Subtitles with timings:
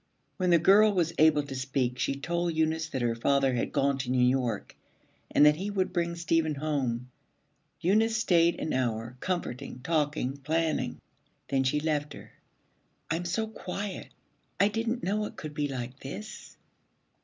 [0.37, 3.99] When the girl was able to speak, she told Eunice that her father had gone
[3.99, 4.75] to New York,
[5.29, 7.11] and that he would bring Stephen home.
[7.81, 10.99] Eunice stayed an hour, comforting, talking, planning.
[11.49, 12.31] Then she left her.
[13.11, 14.07] 'I'm so quiet.
[14.59, 16.57] I didn't know it could be like this.'